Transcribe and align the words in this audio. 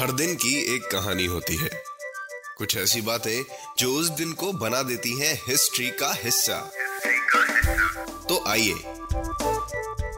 हर 0.00 0.12
दिन 0.12 0.34
की 0.34 0.74
एक 0.74 0.82
कहानी 0.82 1.26
होती 1.26 1.56
है। 1.56 1.70
कुछ 2.58 2.76
ऐसी 2.76 3.00
बातें 3.00 3.44
जो 3.78 3.94
उस 3.94 4.08
दिन 4.08 4.32
को 4.32 4.52
बना 4.52 4.82
देती 4.82 5.20
हैं 5.20 5.42
हिस्ट्री 5.48 5.90
का 5.90 6.14
हिस्सा। 6.24 6.72
तो 8.28 8.44
आइए 8.48 8.74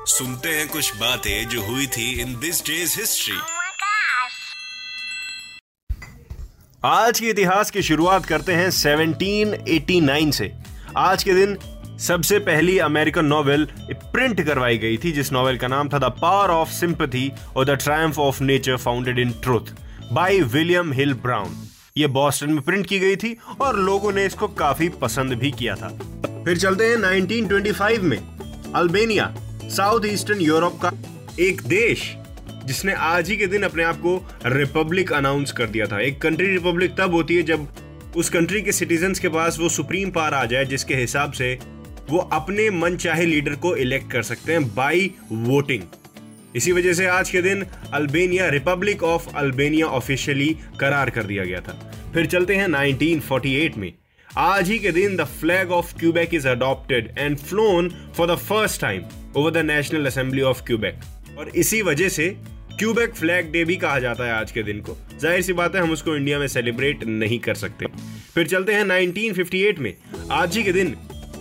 सुनते 0.07 0.49
हैं 0.49 0.69
कुछ 0.69 0.97
बातें 0.97 1.49
जो 1.49 1.63
हुई 1.63 1.87
थी 1.87 2.21
इन 2.21 2.41
दिस 2.41 2.65
डेज़ 2.65 3.01
हिस्ट्री! 3.01 3.39
आज 6.85 7.21
के 7.21 7.27
इतिहास 7.27 7.71
की 7.71 7.83
शुरुआत 7.83 8.27
करते 8.27 8.53
हैं 8.53 8.71
1789 8.71 10.33
से। 10.33 10.53
आज 10.97 11.23
के 11.23 11.35
दिन 11.35 11.72
सबसे 11.99 12.39
पहली 12.39 12.79
अमेरिकन 12.79 13.25
नॉवेल 13.25 13.65
प्रिंट 13.93 14.41
करवाई 14.41 14.79
गई 14.79 14.97
थी, 14.97 15.11
जिस 15.13 15.33
नॉवेल 15.33 15.57
का 15.59 15.69
नाम 15.69 15.89
था 15.89 15.99
द 15.99 16.05
पावर 16.21 16.51
ऑफ़ 16.51 16.69
सिंपथी 16.69 17.31
और 17.57 17.65
the 17.65 17.71
triumph 17.71 18.19
of 18.19 18.43
nature 18.43 18.77
founded 18.77 19.19
in 19.19 19.31
truth 19.43 19.73
by 20.13 20.39
William 20.53 20.93
Hill 20.93 21.13
Brown 21.15 21.69
ये 21.97 22.07
बॉस्टन 22.07 22.51
में 22.51 22.61
प्रिंट 22.63 22.87
की 22.87 22.99
गई 22.99 23.17
थी 23.17 23.37
और 23.61 23.79
लोगों 23.79 24.13
ने 24.13 24.25
इसको 24.27 24.49
काफ़ी 24.49 24.89
पसंद 25.01 25.33
भी 25.33 25.51
किया 25.51 25.75
था। 25.75 25.89
फिर 26.45 26.57
चलते 26.59 26.85
हैं 26.85 26.97
1925 26.97 28.03
में। 28.03 28.19
अल्बेनिया 28.75 29.35
साउथ 29.69 30.07
ईस्टर्न 30.07 30.41
यूरोप 30.41 30.81
का 30.83 30.93
एक 31.41 31.63
देश, 31.63 32.11
जिसने 32.65 32.93
आज 32.93 33.29
ही 33.29 33.37
के 33.37 33.47
दिन 33.47 33.63
अपने 33.63 33.85
आप 33.85 33.97
को 33.97 34.17
रिपब्लिक 34.47 35.13
अनाउंस 35.13 35.53
कर 35.53 35.67
दिया 35.67 35.87
था। 35.87 36.01
एक 36.01 36.21
कंट्री 36.23 36.47
रिपब्लिक 36.47 36.97
तब 36.99 37.15
होती 37.15 37.37
है 37.37 37.43
जब 37.43 37.69
उस 38.17 38.31
कंट्री 38.31 38.63
के 38.63 38.73
सिटीजन्स 38.73 39.19
के 39.19 39.29
पास 39.29 39.59
वो 39.61 39.69
सुप्रीम 39.69 40.11
पावर 40.11 40.35
आ 40.35 40.45
जाए, 40.45 40.65
जिसके 40.65 40.95
हिसाब 40.95 41.33
से 41.33 41.59
वो 42.13 42.19
अपने 42.33 42.69
मन 42.71 42.97
चाहे 42.97 43.25
लीडर 43.27 43.55
को 43.57 43.75
इलेक्ट 43.77 44.11
कर 44.13 44.23
सकते 44.23 44.53
हैं 44.53 44.65
बाई 44.75 45.11
वोटिंग 45.31 45.83
इसी 46.57 46.73
वजह 46.73 46.93
से 46.93 47.07
आज 47.07 47.31
के 47.31 47.41
दिन 47.43 47.65
Albania 47.93 48.49
republic 48.49 49.03
of 49.03 49.29
Albania 49.37 49.87
officially 49.99 50.49
करार 50.81 51.11
कर 51.11 51.23
दिया 51.23 51.45
गया 51.45 51.61
था। 51.61 51.73
फिर 52.15 52.27
चलते 52.27 52.57
हैं 52.57 52.67
1948 52.69 53.77
में। 53.77 53.93
आज 54.29 54.71
ही 54.71 54.79
के 54.79 54.91
दिन 54.93 55.17
the 55.17 55.25
flag 55.41 55.73
of 55.73 55.95
Quebec 55.99 56.35
is 56.35 56.49
adopted 56.49 57.09
and 57.19 57.37
flown 57.39 57.89
for 58.17 58.31
the 58.31 58.37
first 58.41 58.81
time 58.81 59.05
over 59.37 59.51
the 59.51 59.65
national 59.67 60.07
assembly 60.07 60.43
of 60.43 60.63
Quebec 60.63 61.39
और 61.39 61.49
इसी 61.49 61.81
वजह 61.83 62.09
से 62.09 62.29
क्यूबेक 62.79 63.15
फ्लैग 63.15 63.51
डे 63.53 63.65
भी 63.65 63.77
कहा 63.77 63.99
जाता 63.99 64.25
है 64.25 64.33
आज 64.33 64.53
के 64.53 64.63
दिन 64.63 64.81
को। 64.81 64.97
ज़ाहिर 65.21 65.43
सी 65.43 65.53
बात 65.53 65.75
है, 65.75 65.83
हम 65.83 65.91
उसको 65.91 66.17
इंडिया 66.17 66.39
में 66.39 66.47
सेलिब्रेट 66.49 67.05
नहीं 67.05 67.39
कर 67.39 67.55
सकते। 67.55 67.87
फिर 68.35 68.47
चलते 68.47 68.75
हैं 68.75 68.85
1958 68.85 69.79
में। 69.79 69.95
आज 70.33 70.57
ही 70.57 70.63
के 70.63 70.73
दिन 70.73 70.95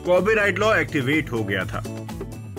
कॉपीराइट 0.06 0.60
लॉ 0.60 0.74
एक्टिवेट 0.76 1.32
हो 1.32 1.44
गया 1.44 1.64
था। 1.66 1.84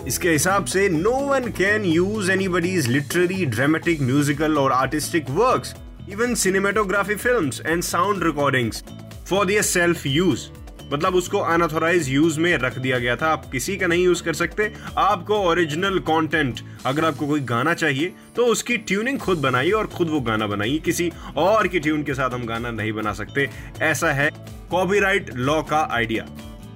इसके 0.07 0.29
हिसाब 0.29 0.65
से 0.65 0.87
no 0.89 1.11
one 1.27 1.47
can 1.57 1.85
use 1.85 2.31
anybody's 2.47 2.87
literary 2.87 3.45
dramatic 3.45 4.01
musical 4.01 4.57
और 4.57 4.71
artistic 4.71 5.29
works 5.29 5.75
even 6.09 6.35
cinematography 6.35 7.15
films 7.15 7.61
and 7.65 7.83
sound 7.83 8.23
recordings 8.23 8.83
for 9.29 9.45
their 9.45 9.61
self 9.61 10.05
use 10.05 10.47
मतलब 10.93 11.15
उसको 11.15 11.37
अनऑथोराइज 11.39 12.09
यूज़ 12.09 12.39
में 12.39 12.55
रख 12.57 12.77
दिया 12.77 12.97
गया 12.99 13.15
था। 13.15 13.27
आप 13.27 13.45
किसी 13.51 13.75
का 13.77 13.87
नहीं 13.87 14.03
यूज़ 14.03 14.23
कर 14.23 14.33
सकते। 14.33 14.71
आपको 14.97 15.35
ओरिजिनल 15.49 15.99
कंटेंट 15.99 16.59
अगर 16.85 17.05
आपको 17.05 17.27
कोई 17.27 17.39
गाना 17.41 17.73
चाहिए 17.73 18.13
तो 18.35 18.45
उसकी 18.45 18.77
ट्यूनिंग 18.77 19.19
खुद 19.19 19.37
बनाइए 19.37 19.71
और 19.71 19.87
खुद 19.87 20.09
वो 20.09 20.19
गाना 20.21 20.47
बनाइए। 20.47 20.77
किसी 20.79 21.11
और 21.37 21.67
की 21.67 21.79
ट्यून 21.79 22.03
के 22.03 22.13
साथ 22.13 22.29
हम 22.29 22.45
गाना 22.45 22.71
नहीं 22.71 22.93
बना 22.93 23.13
सकते। 23.13 23.49
ऐसा 23.81 24.11
है 24.11 24.29
कॉपीराइट 24.71 25.29
लॉ 25.35 25.61
का 25.63 25.87
आइडिया 25.91 26.25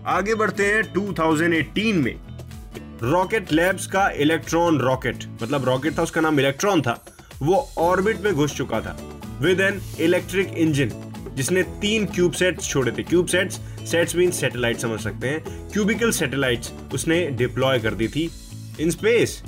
आगे 0.08 0.36
बढ़ते 0.36 0.66
हैं 0.66 0.82
2018 0.94 1.94
में। 1.94 2.16
रॉकेट 3.04 3.52
लैब्स 3.54 3.88
का 3.88 4.10
इलेक्ट्रॉन 4.10 4.80
रॉकेट 4.80 5.26
मतलब 5.42 5.66
रॉकेट 5.66 5.98
था, 5.98 6.04
उसका 6.04 6.22
नाम 6.22 6.40
इलेक्ट्रॉन 6.40 6.82
था, 6.82 7.06
वो 7.42 7.70
ऑर्बिट 7.78 8.22
में 8.22 8.34
घुस 8.34 8.56
चुका 8.56 8.82
था 8.82 8.98
विद 9.42 9.62
एन 9.62 9.82
इलेक्ट्रिक 10.00 10.48
इंजन 10.48 10.92
जिसने 11.36 11.64
तीन 11.64 12.06
क्यूब 12.06 12.32
सेट्स 12.32 12.70
छोड़े 12.70 12.92
थे। 12.92 13.04
Cube 13.04 13.28
sats 13.28 13.60
sats 13.92 14.16
mean 14.16 14.32
satellite 14.32 14.78
समझ 14.78 15.00
सकते 15.00 15.28
हैं। 15.28 15.70
क्यूबिकल 15.70 16.12
सैटेलाइट्स 16.12 16.72
उसने 16.94 17.28
डिप्लॉय 17.28 17.80
कर 17.80 17.94
दी 17.94 18.08
थी 18.08 18.30
इन 18.80 18.90
स्पेस 18.90 19.44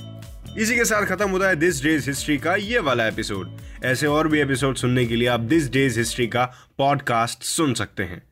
इसी 0.57 0.75
के 0.75 0.85
साथ 0.85 1.05
खत्म 1.05 1.29
होता 1.29 1.47
है 1.47 1.55
दिस 1.55 1.83
डेज़ 1.83 2.07
हिस्ट्री 2.07 2.37
का 2.37 2.55
ये 2.55 2.79
वाला 2.79 3.07
एपिसोड 3.07 3.57
ऐसे 3.83 4.07
और 4.07 4.27
भी 4.27 4.39
एपिसोड 4.39 4.75
सुनने 4.75 5.05
के 5.05 5.15
लिए 5.15 5.27
आप 5.27 5.39
दिस 5.39 5.71
डेज़ 5.71 5.99
हिस्ट्री 5.99 6.27
का 6.27 6.45
पॉडकास्ट 6.77 7.43
सुन 7.43 7.73
सकते 7.73 8.03
हैं। 8.03 8.28